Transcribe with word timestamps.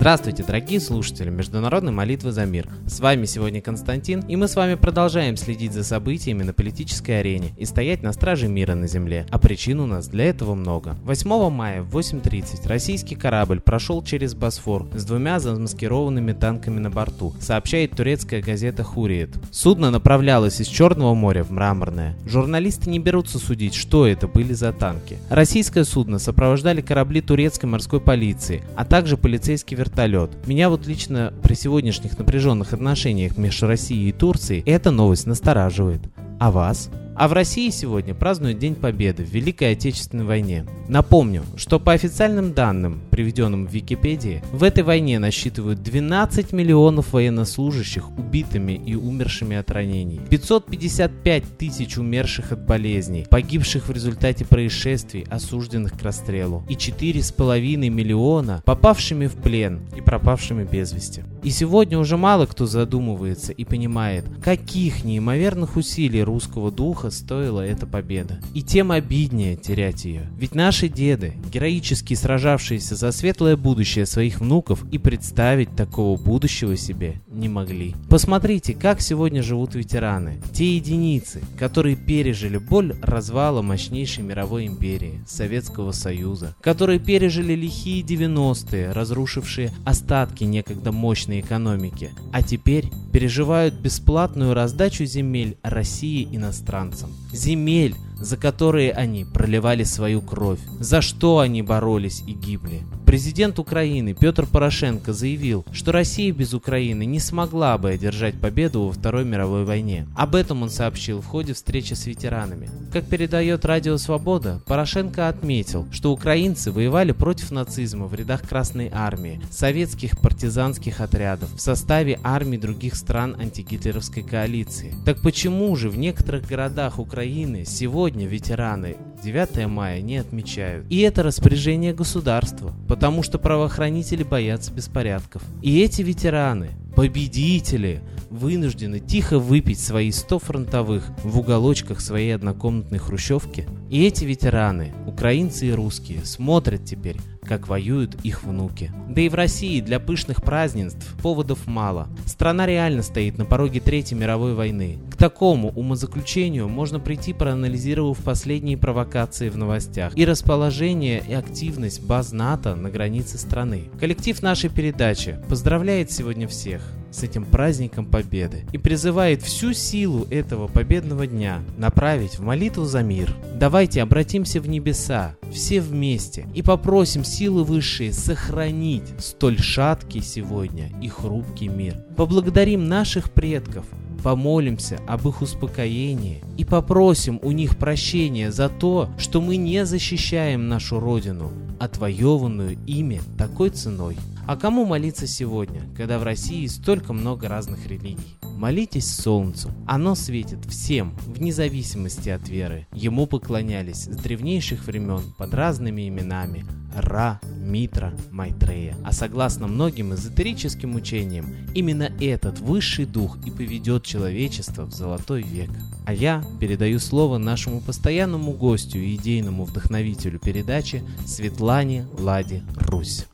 Здравствуйте, 0.00 0.42
дорогие 0.42 0.80
слушатели 0.80 1.28
Международной 1.28 1.92
молитвы 1.92 2.32
за 2.32 2.46
мир. 2.46 2.66
С 2.86 3.00
вами 3.00 3.26
сегодня 3.26 3.60
Константин, 3.60 4.20
и 4.20 4.34
мы 4.34 4.48
с 4.48 4.56
вами 4.56 4.76
продолжаем 4.76 5.36
следить 5.36 5.74
за 5.74 5.84
событиями 5.84 6.42
на 6.42 6.54
политической 6.54 7.20
арене 7.20 7.52
и 7.58 7.66
стоять 7.66 8.02
на 8.02 8.14
страже 8.14 8.48
мира 8.48 8.74
на 8.74 8.86
земле. 8.86 9.26
А 9.30 9.38
причин 9.38 9.78
у 9.78 9.84
нас 9.84 10.08
для 10.08 10.24
этого 10.24 10.54
много. 10.54 10.96
8 11.04 11.50
мая 11.50 11.82
в 11.82 11.94
8.30 11.94 12.66
российский 12.66 13.14
корабль 13.14 13.60
прошел 13.60 14.02
через 14.02 14.34
Босфор 14.34 14.88
с 14.94 15.04
двумя 15.04 15.38
замаскированными 15.38 16.32
танками 16.32 16.78
на 16.78 16.88
борту, 16.88 17.34
сообщает 17.38 17.90
турецкая 17.90 18.40
газета 18.40 18.82
Хуриет. 18.82 19.36
Судно 19.50 19.90
направлялось 19.90 20.62
из 20.62 20.68
Черного 20.68 21.12
моря 21.12 21.44
в 21.44 21.50
Мраморное. 21.50 22.16
Журналисты 22.24 22.88
не 22.88 23.00
берутся 23.00 23.38
судить, 23.38 23.74
что 23.74 24.06
это 24.06 24.28
были 24.28 24.54
за 24.54 24.72
танки. 24.72 25.18
Российское 25.28 25.84
судно 25.84 26.18
сопровождали 26.18 26.80
корабли 26.80 27.20
турецкой 27.20 27.66
морской 27.66 28.00
полиции, 28.00 28.62
а 28.76 28.86
также 28.86 29.18
полицейский 29.18 29.76
вертолет 29.76 29.89
вертолет. 29.90 30.30
Меня 30.46 30.68
вот 30.70 30.86
лично 30.86 31.32
при 31.42 31.54
сегодняшних 31.54 32.18
напряженных 32.18 32.72
отношениях 32.72 33.36
между 33.36 33.66
Россией 33.66 34.10
и 34.10 34.12
Турцией 34.12 34.62
эта 34.66 34.90
новость 34.90 35.26
настораживает. 35.26 36.00
А 36.38 36.50
вас? 36.50 36.90
А 37.20 37.28
в 37.28 37.34
России 37.34 37.68
сегодня 37.68 38.14
празднуют 38.14 38.58
День 38.58 38.74
Победы 38.74 39.22
в 39.22 39.28
Великой 39.28 39.72
Отечественной 39.72 40.24
войне. 40.24 40.64
Напомню, 40.88 41.42
что 41.54 41.78
по 41.78 41.92
официальным 41.92 42.54
данным, 42.54 43.02
приведенным 43.10 43.66
в 43.66 43.70
Википедии, 43.70 44.42
в 44.52 44.64
этой 44.64 44.84
войне 44.84 45.18
насчитывают 45.18 45.82
12 45.82 46.54
миллионов 46.54 47.12
военнослужащих 47.12 48.08
убитыми 48.18 48.72
и 48.72 48.94
умершими 48.94 49.58
от 49.58 49.70
ранений, 49.70 50.18
555 50.30 51.58
тысяч 51.58 51.98
умерших 51.98 52.52
от 52.52 52.64
болезней, 52.64 53.26
погибших 53.28 53.88
в 53.88 53.92
результате 53.92 54.46
происшествий, 54.46 55.26
осужденных 55.28 55.98
к 55.98 56.02
расстрелу, 56.02 56.64
и 56.70 56.74
4,5 56.74 57.90
миллиона 57.90 58.62
попавшими 58.64 59.26
в 59.26 59.34
плен 59.34 59.82
и 59.94 60.00
пропавшими 60.00 60.64
без 60.64 60.94
вести. 60.94 61.24
И 61.42 61.50
сегодня 61.50 61.98
уже 61.98 62.16
мало 62.16 62.46
кто 62.46 62.64
задумывается 62.64 63.52
и 63.52 63.64
понимает, 63.64 64.24
каких 64.42 65.04
неимоверных 65.04 65.76
усилий 65.76 66.22
русского 66.22 66.70
духа 66.70 67.09
стоила 67.10 67.60
эта 67.60 67.86
победа. 67.86 68.40
И 68.54 68.62
тем 68.62 68.92
обиднее 68.92 69.56
терять 69.56 70.04
ее. 70.04 70.28
Ведь 70.36 70.54
наши 70.54 70.88
деды, 70.88 71.34
героически 71.52 72.14
сражавшиеся 72.14 72.96
за 72.96 73.12
светлое 73.12 73.56
будущее 73.56 74.06
своих 74.06 74.40
внуков, 74.40 74.84
и 74.90 74.98
представить 74.98 75.74
такого 75.76 76.20
будущего 76.20 76.76
себе 76.76 77.20
не 77.28 77.48
могли. 77.48 77.94
Посмотрите, 78.08 78.74
как 78.74 79.00
сегодня 79.00 79.42
живут 79.42 79.74
ветераны. 79.74 80.40
Те 80.52 80.76
единицы, 80.76 81.42
которые 81.58 81.96
пережили 81.96 82.58
боль 82.58 82.94
развала 83.02 83.62
мощнейшей 83.62 84.24
мировой 84.24 84.66
империи, 84.66 85.22
Советского 85.26 85.92
Союза, 85.92 86.54
которые 86.60 86.98
пережили 86.98 87.54
лихие 87.54 88.02
90-е, 88.02 88.92
разрушившие 88.92 89.72
остатки 89.84 90.44
некогда 90.44 90.92
мощной 90.92 91.40
экономики, 91.40 92.10
а 92.32 92.42
теперь 92.42 92.90
переживают 93.12 93.74
бесплатную 93.74 94.54
раздачу 94.54 95.04
земель 95.04 95.56
России 95.62 96.28
иностранцам. 96.30 96.89
Земель, 97.32 97.96
за 98.20 98.36
которые 98.36 98.92
они 98.92 99.24
проливали 99.24 99.84
свою 99.84 100.20
кровь, 100.20 100.60
за 100.78 101.00
что 101.00 101.38
они 101.38 101.62
боролись 101.62 102.22
и 102.26 102.32
гибли. 102.32 102.82
Президент 103.10 103.58
Украины 103.58 104.14
Петр 104.14 104.46
Порошенко 104.46 105.12
заявил, 105.12 105.66
что 105.72 105.90
Россия 105.90 106.32
без 106.32 106.54
Украины 106.54 107.04
не 107.04 107.18
смогла 107.18 107.76
бы 107.76 107.90
одержать 107.90 108.40
победу 108.40 108.84
во 108.84 108.92
Второй 108.92 109.24
мировой 109.24 109.64
войне. 109.64 110.06
Об 110.14 110.36
этом 110.36 110.62
он 110.62 110.70
сообщил 110.70 111.20
в 111.20 111.26
ходе 111.26 111.52
встречи 111.52 111.94
с 111.94 112.06
ветеранами. 112.06 112.70
Как 112.92 113.06
передает 113.06 113.64
Радио 113.64 113.96
Свобода, 113.96 114.62
Порошенко 114.64 115.28
отметил, 115.28 115.88
что 115.90 116.12
украинцы 116.12 116.70
воевали 116.70 117.10
против 117.10 117.50
нацизма 117.50 118.06
в 118.06 118.14
рядах 118.14 118.48
Красной 118.48 118.88
Армии, 118.92 119.40
советских 119.50 120.16
партизанских 120.20 121.00
отрядов, 121.00 121.52
в 121.52 121.60
составе 121.60 122.20
армий 122.22 122.58
других 122.58 122.94
стран 122.94 123.34
антигитлеровской 123.40 124.22
коалиции. 124.22 124.94
Так 125.04 125.20
почему 125.20 125.74
же 125.74 125.90
в 125.90 125.98
некоторых 125.98 126.46
городах 126.46 127.00
Украины 127.00 127.64
сегодня 127.66 128.28
ветераны 128.28 128.98
9 129.24 129.66
мая 129.66 130.00
не 130.00 130.18
отмечают? 130.18 130.86
И 130.88 131.00
это 131.00 131.24
распоряжение 131.24 131.92
государства, 131.92 132.72
потому 132.86 132.99
что 133.22 133.38
правоохранители 133.38 134.22
боятся 134.22 134.72
беспорядков. 134.72 135.42
И 135.62 135.80
эти 135.80 136.02
ветераны, 136.02 136.72
победители, 136.94 138.02
вынуждены 138.28 139.00
тихо 139.00 139.38
выпить 139.38 139.80
свои 139.80 140.10
100 140.12 140.38
фронтовых 140.38 141.10
в 141.24 141.38
уголочках 141.38 142.00
своей 142.00 142.34
однокомнатной 142.34 142.98
хрущевки. 142.98 143.66
И 143.88 144.04
эти 144.04 144.24
ветераны, 144.24 144.92
украинцы 145.06 145.68
и 145.68 145.72
русские, 145.72 146.24
смотрят 146.26 146.84
теперь, 146.84 147.16
как 147.50 147.66
воюют 147.66 148.14
их 148.22 148.44
внуки. 148.44 148.92
Да 149.08 149.22
и 149.22 149.28
в 149.28 149.34
России 149.34 149.80
для 149.80 149.98
пышных 149.98 150.40
празднеств 150.40 151.16
поводов 151.20 151.66
мало. 151.66 152.06
Страна 152.24 152.64
реально 152.64 153.02
стоит 153.02 153.38
на 153.38 153.44
пороге 153.44 153.80
Третьей 153.80 154.16
мировой 154.16 154.54
войны. 154.54 155.00
К 155.10 155.16
такому 155.16 155.70
умозаключению 155.70 156.68
можно 156.68 157.00
прийти, 157.00 157.32
проанализировав 157.32 158.18
последние 158.18 158.78
провокации 158.78 159.48
в 159.48 159.56
новостях 159.56 160.16
и 160.16 160.24
расположение 160.24 161.24
и 161.28 161.32
активность 161.32 162.04
баз 162.04 162.30
НАТО 162.30 162.76
на 162.76 162.88
границе 162.88 163.36
страны. 163.36 163.90
Коллектив 163.98 164.40
нашей 164.42 164.70
передачи 164.70 165.36
поздравляет 165.48 166.12
сегодня 166.12 166.46
всех 166.46 166.99
с 167.10 167.22
этим 167.22 167.44
праздником 167.44 168.06
Победы 168.06 168.64
и 168.72 168.78
призывает 168.78 169.42
всю 169.42 169.72
силу 169.72 170.26
этого 170.30 170.68
победного 170.68 171.26
дня 171.26 171.62
направить 171.76 172.38
в 172.38 172.42
молитву 172.42 172.84
за 172.84 173.02
мир. 173.02 173.34
Давайте 173.54 174.02
обратимся 174.02 174.60
в 174.60 174.68
небеса, 174.68 175.36
все 175.52 175.80
вместе, 175.80 176.46
и 176.54 176.62
попросим 176.62 177.24
силы 177.24 177.64
высшие 177.64 178.12
сохранить 178.12 179.12
столь 179.18 179.58
шаткий 179.58 180.22
сегодня 180.22 180.90
и 181.02 181.08
хрупкий 181.08 181.68
мир. 181.68 181.96
Поблагодарим 182.16 182.88
наших 182.88 183.30
предков, 183.30 183.84
помолимся 184.22 184.98
об 185.06 185.26
их 185.28 185.42
успокоении 185.42 186.42
и 186.56 186.64
попросим 186.64 187.38
у 187.42 187.52
них 187.52 187.76
прощения 187.76 188.52
за 188.52 188.68
то, 188.68 189.08
что 189.18 189.40
мы 189.40 189.56
не 189.56 189.84
защищаем 189.84 190.68
нашу 190.68 191.00
Родину, 191.00 191.52
отвоеванную 191.78 192.78
ими 192.86 193.20
такой 193.38 193.70
ценой. 193.70 194.16
А 194.46 194.56
кому 194.56 194.84
молиться 194.84 195.26
сегодня, 195.26 195.82
когда 195.96 196.18
в 196.18 196.24
России 196.24 196.66
столько 196.66 197.12
много 197.12 197.48
разных 197.48 197.86
религий? 197.86 198.36
Молитесь 198.42 199.14
солнцу. 199.14 199.70
Оно 199.86 200.14
светит 200.14 200.64
всем, 200.66 201.14
вне 201.26 201.52
зависимости 201.52 202.30
от 202.30 202.48
веры. 202.48 202.86
Ему 202.92 203.26
поклонялись 203.26 204.04
с 204.04 204.16
древнейших 204.16 204.86
времен 204.86 205.22
под 205.38 205.54
разными 205.54 206.08
именами. 206.08 206.64
Ра, 206.94 207.40
Митра, 207.60 208.12
Майтрея. 208.30 208.96
А 209.04 209.12
согласно 209.12 209.66
многим 209.66 210.14
эзотерическим 210.14 210.94
учениям, 210.94 211.54
именно 211.74 212.10
этот 212.20 212.58
высший 212.60 213.06
дух 213.06 213.38
и 213.46 213.50
поведет 213.50 214.04
человечество 214.04 214.84
в 214.84 214.92
золотой 214.92 215.42
век. 215.42 215.70
А 216.06 216.12
я 216.12 216.44
передаю 216.60 216.98
слово 216.98 217.38
нашему 217.38 217.80
постоянному 217.80 218.52
гостю 218.52 218.98
и 218.98 219.14
идейному 219.16 219.64
вдохновителю 219.64 220.38
передачи 220.38 221.02
Светлане 221.26 222.06
Ладе 222.18 222.62
Русь. 222.76 223.26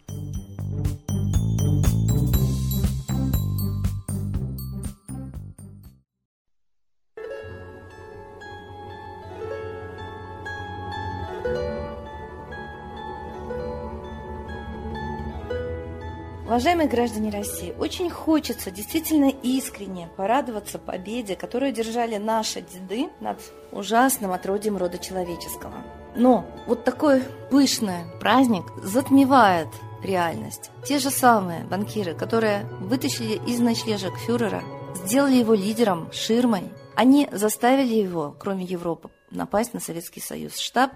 Уважаемые 16.57 16.89
граждане 16.89 17.29
России, 17.29 17.75
очень 17.79 18.09
хочется 18.09 18.71
действительно 18.71 19.29
искренне 19.43 20.09
порадоваться 20.17 20.79
победе, 20.79 21.37
которую 21.37 21.71
держали 21.71 22.17
наши 22.17 22.63
деды 22.63 23.11
над 23.21 23.39
ужасным 23.73 24.33
отродьем 24.33 24.79
рода 24.79 24.97
человеческого. 24.97 25.75
Но 26.15 26.47
вот 26.67 26.83
такой 26.83 27.23
пышный 27.51 28.07
праздник 28.21 28.65
затмевает 28.83 29.69
реальность. 30.03 30.71
Те 30.87 30.99
же 30.99 31.11
самые 31.11 31.65
банкиры, 31.65 32.15
которые 32.15 32.65
вытащили 32.81 33.35
из 33.47 33.61
ночлежек 33.61 34.17
фюрера, 34.17 34.65
сделали 35.05 35.35
его 35.35 35.53
лидером, 35.53 36.11
ширмой, 36.11 36.73
они 36.95 37.29
заставили 37.33 37.97
его, 37.97 38.35
кроме 38.41 38.65
Европы, 38.65 39.11
напасть 39.31 39.75
на 39.75 39.81
Советский 39.81 40.21
Союз. 40.23 40.57
Штаб 40.57 40.93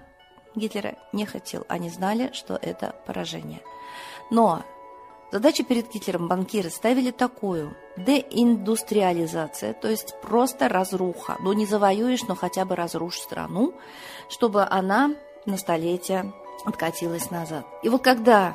Гитлера 0.54 0.94
не 1.12 1.26
хотел, 1.26 1.66
они 1.68 1.90
знали, 1.90 2.30
что 2.32 2.58
это 2.62 2.94
поражение. 3.06 3.60
Но 4.30 4.62
Задачу 5.32 5.64
перед 5.64 5.92
Гитлером 5.92 6.26
банкиры 6.26 6.70
ставили 6.70 7.12
такую– 7.12 7.76
деиндустриализация, 7.96 9.74
то 9.74 9.88
есть 9.88 10.14
просто 10.22 10.68
разруха. 10.68 11.36
Ну, 11.40 11.52
не 11.52 11.66
завоюешь, 11.66 12.24
но 12.26 12.34
хотя 12.34 12.64
бы 12.64 12.74
разрушь 12.74 13.20
страну, 13.20 13.72
чтобы 14.28 14.64
она 14.64 15.14
на 15.46 15.56
столетие 15.56 16.32
откатилась 16.64 17.30
назад. 17.30 17.64
И 17.84 17.88
вот 17.88 18.02
когда 18.02 18.54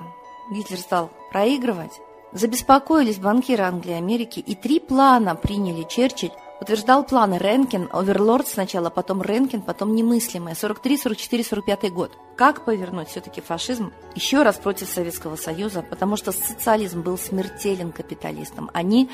Гитлер 0.52 0.80
стал 0.80 1.12
проигрывать, 1.32 2.02
забеспокоились 2.34 3.20
банкиры 3.20 3.64
Англии 3.64 3.94
и 3.94 3.98
Америки, 3.98 4.40
и 4.40 4.54
три 4.54 4.82
плана 4.82 5.36
приняли 5.36 5.84
Черчилль 5.84 6.34
утверждал 6.62 7.04
планы 7.04 7.38
Ренкин, 7.38 7.90
Оверлорд 7.92 8.48
сначала, 8.48 8.90
потом 8.90 9.22
Ренкин, 9.22 9.62
потом 9.62 9.96
немыслимое. 9.96 10.56
43, 10.56 10.98
44, 10.98 11.44
45 11.44 11.94
год. 11.94 12.18
Как 12.36 12.66
повернуть 12.66 13.10
все-таки 13.10 13.42
фашизм 13.42 13.92
еще 14.16 14.44
раз 14.44 14.58
против 14.58 14.90
Советского 14.90 15.36
Союза, 15.36 15.82
потому 15.82 16.18
что 16.18 16.32
социализм 16.32 17.02
был 17.02 17.18
смертелен 17.18 17.92
капиталистам. 17.92 18.70
Они 18.74 19.10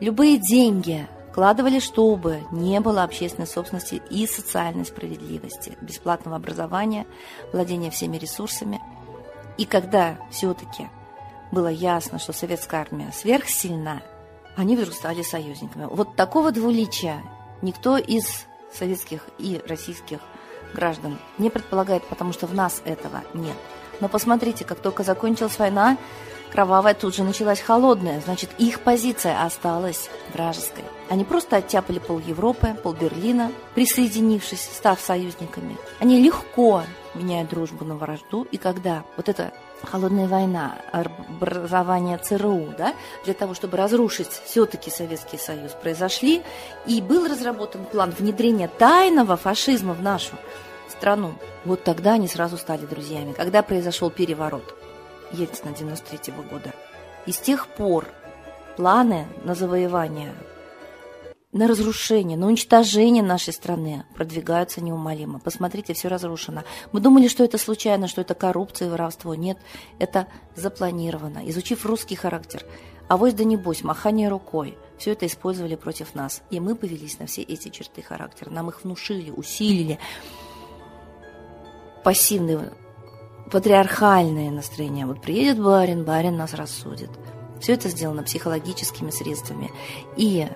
любые 0.00 0.38
деньги 0.38 1.06
вкладывали, 1.30 1.78
чтобы 1.78 2.42
не 2.52 2.78
было 2.80 3.04
общественной 3.04 3.46
собственности 3.46 4.02
и 4.10 4.26
социальной 4.26 4.84
справедливости, 4.84 5.78
бесплатного 5.80 6.36
образования, 6.36 7.06
владения 7.52 7.90
всеми 7.90 8.18
ресурсами. 8.18 8.80
И 9.56 9.64
когда 9.64 10.18
все-таки 10.30 10.90
было 11.50 11.68
ясно, 11.68 12.18
что 12.18 12.32
советская 12.32 12.82
армия 12.82 13.12
сверхсильна, 13.12 14.02
они 14.56 14.76
вдруг 14.76 14.94
стали 14.94 15.22
союзниками. 15.22 15.86
Вот 15.90 16.16
такого 16.16 16.52
двуличия 16.52 17.22
никто 17.62 17.96
из 17.96 18.46
советских 18.72 19.26
и 19.38 19.60
российских 19.66 20.18
граждан 20.74 21.18
не 21.38 21.50
предполагает, 21.50 22.04
потому 22.04 22.32
что 22.32 22.46
в 22.46 22.54
нас 22.54 22.82
этого 22.84 23.22
нет. 23.34 23.56
Но 24.00 24.08
посмотрите, 24.08 24.64
как 24.64 24.80
только 24.80 25.04
закончилась 25.04 25.58
война, 25.58 25.96
кровавая 26.50 26.94
тут 26.94 27.14
же 27.14 27.24
началась 27.24 27.60
холодная, 27.60 28.20
значит, 28.20 28.50
их 28.58 28.80
позиция 28.80 29.44
осталась 29.44 30.10
вражеской. 30.32 30.84
Они 31.08 31.24
просто 31.24 31.56
оттяпали 31.56 31.98
пол 31.98 32.18
Европы, 32.18 32.74
пол 32.82 32.94
Берлина, 32.94 33.52
присоединившись, 33.74 34.62
став 34.62 35.00
союзниками. 35.00 35.76
Они 36.00 36.20
легко 36.20 36.82
меняют 37.14 37.50
дружбу 37.50 37.84
на 37.84 37.96
вражду, 37.96 38.46
и 38.50 38.56
когда 38.58 39.04
вот 39.16 39.28
эта 39.28 39.52
холодная 39.82 40.28
война, 40.28 40.78
образование 40.92 42.18
ЦРУ, 42.18 42.74
да, 42.78 42.94
для 43.24 43.34
того, 43.34 43.54
чтобы 43.54 43.76
разрушить 43.76 44.28
все-таки 44.44 44.90
Советский 44.90 45.38
Союз, 45.38 45.72
произошли, 45.72 46.42
и 46.86 47.00
был 47.00 47.26
разработан 47.26 47.84
план 47.84 48.10
внедрения 48.10 48.68
тайного 48.68 49.36
фашизма 49.36 49.94
в 49.94 50.02
нашу 50.02 50.34
страну. 50.88 51.34
Вот 51.64 51.84
тогда 51.84 52.14
они 52.14 52.28
сразу 52.28 52.56
стали 52.56 52.86
друзьями. 52.86 53.32
Когда 53.32 53.62
произошел 53.62 54.10
переворот 54.10 54.74
Ельцина 55.32 55.74
93 55.74 56.32
-го 56.32 56.48
года. 56.48 56.72
И 57.26 57.32
с 57.32 57.38
тех 57.38 57.66
пор 57.66 58.06
планы 58.76 59.26
на 59.44 59.54
завоевание 59.54 60.34
на 61.52 61.68
разрушение, 61.68 62.38
на 62.38 62.46
уничтожение 62.46 63.22
нашей 63.22 63.52
страны 63.52 64.04
продвигаются 64.14 64.80
неумолимо. 64.80 65.38
Посмотрите, 65.38 65.92
все 65.92 66.08
разрушено. 66.08 66.62
Мы 66.92 67.00
думали, 67.00 67.28
что 67.28 67.44
это 67.44 67.58
случайно, 67.58 68.08
что 68.08 68.22
это 68.22 68.34
коррупция 68.34 68.88
и 68.88 68.90
воровство. 68.90 69.34
Нет, 69.34 69.58
это 69.98 70.28
запланировано. 70.56 71.42
Изучив 71.50 71.84
русский 71.84 72.16
характер, 72.16 72.64
авось 73.06 73.34
да 73.34 73.44
небось, 73.44 73.84
махание 73.84 74.30
рукой, 74.30 74.78
все 74.96 75.12
это 75.12 75.26
использовали 75.26 75.74
против 75.74 76.14
нас. 76.14 76.42
И 76.50 76.58
мы 76.58 76.74
повелись 76.74 77.18
на 77.18 77.26
все 77.26 77.42
эти 77.42 77.68
черты 77.68 78.00
характера. 78.00 78.48
Нам 78.48 78.70
их 78.70 78.82
внушили, 78.84 79.30
усилили. 79.30 79.98
Пассивные, 82.02 82.72
патриархальные 83.50 84.50
настроения. 84.50 85.04
Вот 85.04 85.20
приедет 85.20 85.62
барин, 85.62 86.04
барин 86.04 86.36
нас 86.36 86.54
рассудит. 86.54 87.10
Все 87.60 87.74
это 87.74 87.90
сделано 87.90 88.22
психологическими 88.22 89.10
средствами. 89.10 89.70
И 90.16 90.48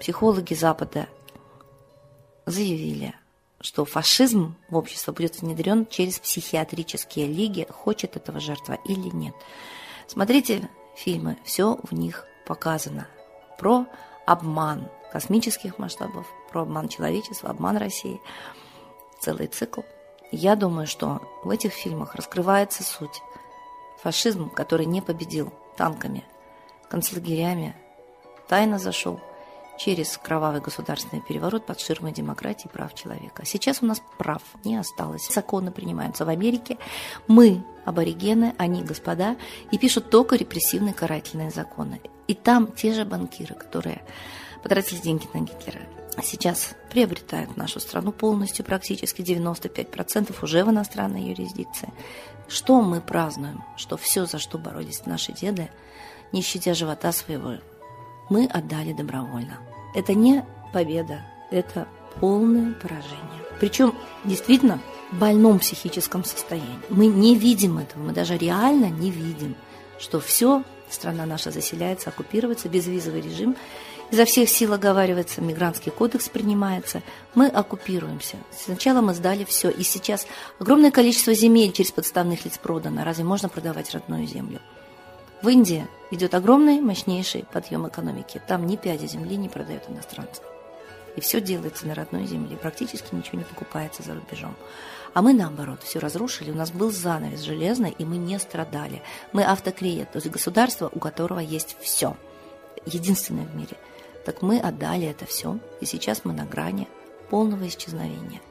психологи 0.00 0.54
Запада 0.54 1.08
заявили, 2.46 3.14
что 3.60 3.84
фашизм 3.84 4.56
в 4.70 4.76
общество 4.76 5.12
будет 5.12 5.40
внедрен 5.40 5.86
через 5.86 6.18
психиатрические 6.18 7.26
лиги, 7.26 7.66
хочет 7.68 8.16
этого 8.16 8.40
жертва 8.40 8.78
или 8.86 9.14
нет. 9.14 9.34
Смотрите 10.08 10.68
фильмы, 10.96 11.36
все 11.44 11.78
в 11.82 11.92
них 11.92 12.26
показано. 12.46 13.06
Про 13.58 13.86
обман 14.26 14.88
космических 15.12 15.78
масштабов, 15.78 16.26
про 16.50 16.62
обман 16.62 16.88
человечества, 16.88 17.50
обман 17.50 17.76
России. 17.76 18.20
Целый 19.20 19.48
цикл. 19.48 19.82
Я 20.32 20.56
думаю, 20.56 20.86
что 20.86 21.20
в 21.44 21.50
этих 21.50 21.72
фильмах 21.72 22.14
раскрывается 22.14 22.82
суть. 22.82 23.20
Фашизм, 24.02 24.48
который 24.48 24.86
не 24.86 25.02
победил 25.02 25.52
танками, 25.76 26.24
концлагерями, 26.88 27.76
тайно 28.48 28.78
зашел 28.78 29.20
через 29.80 30.18
кровавый 30.18 30.60
государственный 30.60 31.22
переворот 31.22 31.64
под 31.64 31.80
ширмой 31.80 32.12
демократии 32.12 32.66
и 32.66 32.68
прав 32.68 32.94
человека. 32.94 33.46
Сейчас 33.46 33.82
у 33.82 33.86
нас 33.86 34.02
прав 34.18 34.42
не 34.62 34.76
осталось. 34.76 35.26
Законы 35.32 35.70
принимаются 35.70 36.26
в 36.26 36.28
Америке. 36.28 36.76
Мы 37.26 37.64
аборигены, 37.86 38.54
они 38.58 38.82
господа, 38.82 39.36
и 39.70 39.78
пишут 39.78 40.10
только 40.10 40.36
репрессивные 40.36 40.92
карательные 40.92 41.50
законы. 41.50 42.02
И 42.28 42.34
там 42.34 42.70
те 42.70 42.92
же 42.92 43.06
банкиры, 43.06 43.54
которые 43.54 44.02
потратили 44.62 44.98
деньги 44.98 45.26
на 45.32 45.40
Гитлера, 45.40 45.80
сейчас 46.22 46.74
приобретают 46.90 47.56
нашу 47.56 47.80
страну 47.80 48.12
полностью, 48.12 48.66
практически 48.66 49.22
95% 49.22 50.34
уже 50.42 50.62
в 50.62 50.70
иностранной 50.70 51.22
юрисдикции. 51.22 51.90
Что 52.48 52.82
мы 52.82 53.00
празднуем? 53.00 53.64
Что 53.78 53.96
все, 53.96 54.26
за 54.26 54.38
что 54.38 54.58
боролись 54.58 55.06
наши 55.06 55.32
деды, 55.32 55.70
не 56.32 56.42
щадя 56.42 56.74
живота 56.74 57.12
своего, 57.12 57.54
мы 58.30 58.46
отдали 58.46 58.94
добровольно. 58.94 59.58
Это 59.94 60.14
не 60.14 60.44
победа, 60.72 61.20
это 61.50 61.86
полное 62.18 62.72
поражение. 62.72 63.44
Причем 63.58 63.94
действительно 64.24 64.80
в 65.12 65.18
больном 65.18 65.58
психическом 65.58 66.24
состоянии. 66.24 66.78
Мы 66.88 67.06
не 67.06 67.34
видим 67.34 67.78
этого, 67.78 68.02
мы 68.02 68.12
даже 68.12 68.38
реально 68.38 68.86
не 68.86 69.10
видим, 69.10 69.56
что 69.98 70.20
все, 70.20 70.62
страна 70.88 71.26
наша 71.26 71.50
заселяется, 71.50 72.10
оккупируется, 72.10 72.68
безвизовый 72.68 73.20
режим, 73.20 73.56
изо 74.10 74.24
всех 74.24 74.48
сил 74.48 74.72
оговаривается, 74.72 75.40
мигрантский 75.40 75.92
кодекс 75.92 76.28
принимается, 76.28 77.02
мы 77.34 77.46
оккупируемся. 77.48 78.38
Сначала 78.56 79.00
мы 79.00 79.14
сдали 79.14 79.44
все, 79.44 79.70
и 79.70 79.82
сейчас 79.82 80.26
огромное 80.58 80.90
количество 80.90 81.34
земель 81.34 81.72
через 81.72 81.92
подставных 81.92 82.44
лиц 82.44 82.58
продано. 82.58 83.04
Разве 83.04 83.24
можно 83.24 83.48
продавать 83.48 83.92
родную 83.92 84.26
землю? 84.26 84.60
В 85.42 85.48
Индии 85.48 85.88
идет 86.10 86.34
огромный, 86.34 86.82
мощнейший 86.82 87.46
подъем 87.50 87.88
экономики. 87.88 88.42
Там 88.46 88.66
ни 88.66 88.76
пяди 88.76 89.06
земли 89.06 89.36
не 89.36 89.48
продают 89.48 89.88
иностранцам. 89.88 90.44
И 91.16 91.22
все 91.22 91.40
делается 91.40 91.86
на 91.86 91.94
родной 91.94 92.26
земле. 92.26 92.58
Практически 92.58 93.14
ничего 93.14 93.38
не 93.38 93.44
покупается 93.44 94.02
за 94.02 94.14
рубежом. 94.14 94.54
А 95.14 95.22
мы, 95.22 95.32
наоборот, 95.32 95.82
все 95.82 95.98
разрушили. 95.98 96.50
У 96.50 96.54
нас 96.54 96.70
был 96.70 96.92
занавес 96.92 97.40
железный, 97.40 97.90
и 97.90 98.04
мы 98.04 98.18
не 98.18 98.38
страдали. 98.38 99.02
Мы 99.32 99.42
автокрия, 99.42 100.04
то 100.04 100.18
есть 100.18 100.28
государство, 100.28 100.90
у 100.92 100.98
которого 100.98 101.38
есть 101.38 101.74
все. 101.80 102.18
Единственное 102.84 103.46
в 103.46 103.56
мире. 103.56 103.78
Так 104.26 104.42
мы 104.42 104.60
отдали 104.60 105.06
это 105.06 105.24
все, 105.24 105.58
и 105.80 105.86
сейчас 105.86 106.20
мы 106.24 106.34
на 106.34 106.44
грани 106.44 106.86
полного 107.30 107.66
исчезновения. 107.66 108.42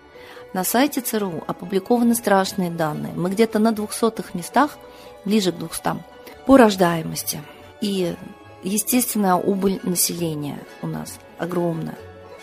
На 0.53 0.63
сайте 0.63 1.01
ЦРУ 1.01 1.43
опубликованы 1.45 2.15
страшные 2.15 2.71
данные. 2.71 3.13
Мы 3.13 3.29
где-то 3.29 3.59
на 3.59 3.71
двухсотых 3.71 4.33
местах, 4.33 4.79
ближе 5.23 5.51
к 5.51 5.57
двухстам 5.57 6.03
по 6.49 6.57
рождаемости. 6.57 7.43
И, 7.79 8.15
естественно, 8.63 9.37
убыль 9.37 9.79
населения 9.83 10.57
у 10.81 10.87
нас 10.87 11.19
огромная. 11.37 11.95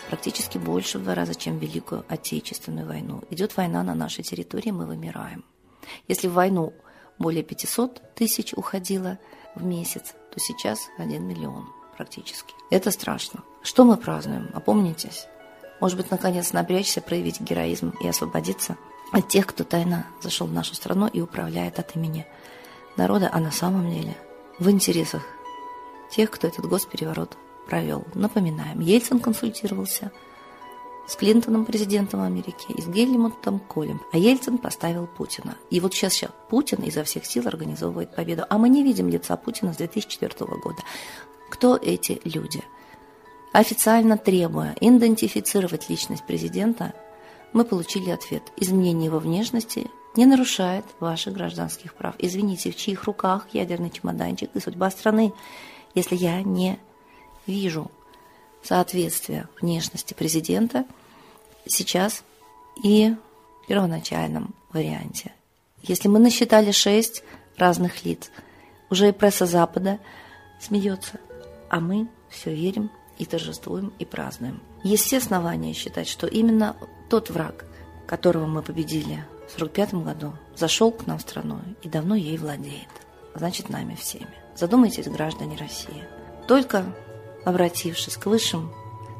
Практически 0.07 0.57
больше 0.57 0.97
в 0.97 1.03
два 1.03 1.13
раза, 1.13 1.35
чем 1.35 1.59
в 1.59 1.61
Великую 1.61 2.05
Отечественную 2.07 2.87
войну. 2.87 3.21
Идет 3.31 3.57
война 3.57 3.83
на 3.83 3.93
нашей 3.95 4.23
территории, 4.23 4.71
мы 4.71 4.85
вымираем. 4.85 5.43
Если 6.07 6.29
в 6.29 6.33
войну 6.35 6.71
более 7.19 7.43
500 7.43 8.15
тысяч 8.15 8.53
уходило 8.53 9.19
в 9.55 9.65
месяц, 9.65 10.13
то 10.31 10.39
сейчас 10.39 10.79
1 10.97 11.21
миллион 11.27 11.67
практически. 11.97 12.53
Это 12.71 12.91
страшно. 12.91 13.43
Что 13.61 13.83
мы 13.83 13.97
празднуем? 13.97 14.49
Опомнитесь. 14.53 15.27
Может 15.81 15.97
быть, 15.97 16.11
наконец 16.11 16.53
напрячься, 16.53 17.01
проявить 17.01 17.41
героизм 17.41 17.91
и 17.99 18.07
освободиться 18.07 18.77
от 19.11 19.27
тех, 19.27 19.47
кто 19.47 19.65
тайно 19.65 20.07
зашел 20.21 20.47
в 20.47 20.53
нашу 20.53 20.75
страну 20.75 21.07
и 21.07 21.19
управляет 21.19 21.77
от 21.77 21.93
имени 21.97 22.25
народа, 22.97 23.29
а 23.31 23.39
на 23.39 23.51
самом 23.51 23.89
деле 23.89 24.15
в 24.59 24.69
интересах 24.69 25.23
тех, 26.09 26.31
кто 26.31 26.47
этот 26.47 26.65
госпереворот 26.65 27.37
провел. 27.67 28.05
Напоминаем, 28.13 28.79
Ельцин 28.79 29.19
консультировался 29.19 30.11
с 31.07 31.15
Клинтоном, 31.15 31.65
президентом 31.65 32.21
Америки, 32.21 32.65
и 32.69 32.81
с 32.81 32.87
Гельмутом 32.87 33.59
Колем. 33.59 34.01
А 34.11 34.17
Ельцин 34.17 34.57
поставил 34.57 35.07
Путина. 35.07 35.55
И 35.69 35.79
вот 35.79 35.93
сейчас, 35.93 36.13
сейчас 36.13 36.31
Путин 36.49 36.83
изо 36.83 37.03
всех 37.03 37.25
сил 37.25 37.47
организовывает 37.47 38.13
победу. 38.13 38.45
А 38.49 38.57
мы 38.57 38.67
не 38.67 38.83
видим 38.83 39.07
лица 39.07 39.37
Путина 39.37 39.73
с 39.73 39.77
2004 39.77 40.33
года. 40.61 40.83
Кто 41.49 41.77
эти 41.77 42.19
люди? 42.25 42.61
Официально 43.53 44.17
требуя 44.17 44.75
идентифицировать 44.81 45.89
личность 45.89 46.25
президента, 46.25 46.93
мы 47.53 47.63
получили 47.63 48.09
ответ. 48.09 48.43
Изменение 48.57 49.05
его 49.05 49.19
внешности 49.19 49.89
не 50.17 50.25
нарушает 50.25 50.83
ваших 50.99 51.33
гражданских 51.33 51.93
прав. 51.93 52.15
Извините, 52.17 52.71
в 52.71 52.75
чьих 52.75 53.03
руках 53.03 53.47
ядерный 53.53 53.89
чемоданчик 53.89 54.49
и 54.53 54.59
судьба 54.59 54.89
страны, 54.89 55.33
если 55.93 56.15
я 56.15 56.41
не 56.41 56.79
вижу 57.45 57.89
соответствия 58.63 59.47
внешности 59.61 60.13
президента 60.13 60.85
сейчас 61.65 62.23
и 62.83 63.15
в 63.63 63.67
первоначальном 63.67 64.53
варианте. 64.73 65.33
Если 65.83 66.07
мы 66.07 66.19
насчитали 66.19 66.71
шесть 66.71 67.23
разных 67.55 68.03
лиц, 68.03 68.31
уже 68.89 69.09
и 69.09 69.11
пресса 69.11 69.45
Запада 69.45 69.99
смеется, 70.59 71.19
а 71.69 71.79
мы 71.79 72.07
все 72.29 72.53
верим 72.53 72.89
и 73.17 73.25
торжествуем, 73.25 73.93
и 73.99 74.05
празднуем. 74.05 74.61
Есть 74.83 75.05
все 75.05 75.17
основания 75.17 75.73
считать, 75.73 76.07
что 76.07 76.27
именно 76.27 76.75
тот 77.09 77.29
враг, 77.29 77.65
которого 78.05 78.45
мы 78.45 78.61
победили 78.61 79.23
в 79.47 79.55
1945 79.55 79.93
году, 80.03 80.33
зашел 80.55 80.91
к 80.91 81.07
нам 81.07 81.17
в 81.17 81.21
страну 81.21 81.59
и 81.81 81.89
давно 81.89 82.15
ей 82.15 82.37
владеет. 82.37 82.89
Значит, 83.35 83.69
нами 83.69 83.95
всеми. 83.95 84.33
Задумайтесь, 84.55 85.07
граждане 85.07 85.57
России. 85.57 86.03
Только 86.47 86.85
обратившись 87.45 88.17
к 88.17 88.25
высшим 88.25 88.73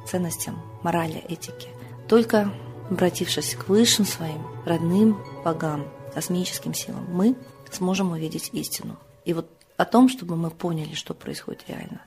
ценностям 0.08 0.62
морали, 0.84 1.24
этики, 1.30 1.70
только 2.08 2.52
обратившись 2.90 3.56
к 3.56 3.68
высшим 3.68 4.06
своим 4.06 4.46
родным 4.66 5.24
богам, 5.44 5.88
космическим 6.14 6.74
силам, 6.74 7.06
мы 7.10 7.36
сможем 7.72 8.12
увидеть 8.12 8.50
истину. 8.54 8.98
И 9.26 9.34
вот 9.34 9.50
о 9.78 9.86
том, 9.86 10.10
чтобы 10.10 10.36
мы 10.36 10.50
поняли, 10.50 10.96
что 10.96 11.14
происходит 11.14 11.66
реально, 11.68 12.02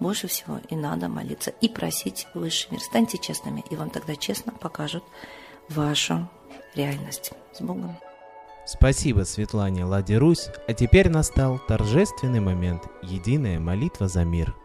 больше 0.00 0.26
всего 0.28 0.60
и 0.68 0.76
надо 0.76 1.08
молиться 1.08 1.50
и 1.60 1.68
просить 1.68 2.26
высший 2.34 2.72
мир. 2.72 2.80
Станьте 2.80 3.16
честными, 3.16 3.64
и 3.70 3.76
вам 3.76 3.90
тогда 3.90 4.16
честно 4.16 4.52
покажут 4.52 5.04
вашу 5.68 6.28
реальность. 6.74 7.32
С 7.52 7.60
Богом! 7.60 7.96
Спасибо 8.66 9.24
Светлане 9.24 9.84
Ладе 9.84 10.16
Русь, 10.16 10.48
а 10.66 10.72
теперь 10.72 11.10
настал 11.10 11.58
торжественный 11.68 12.40
момент– 12.40 12.82
единая 13.02 13.60
молитва 13.60 14.08
за 14.08 14.24
мир– 14.24 14.54